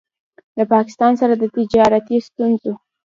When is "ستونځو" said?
2.27-2.73